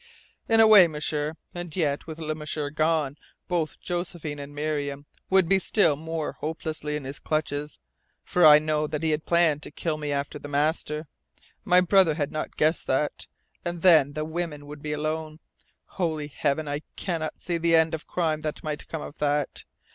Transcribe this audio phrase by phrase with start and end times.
[0.49, 1.35] "In a way, M'sieur.
[1.53, 6.95] And yet with Le M'sieur gone, both Josephine and Miriam would be still more hopelessly
[6.95, 7.77] in his clutches.
[8.23, 11.07] For I know that he had planned to kill me after the master.
[11.63, 13.27] My brother had not guessed that.
[13.63, 15.39] And then the women would be alone.
[15.85, 19.65] Holy Heaven, I cannot see the end of crime that might come of that!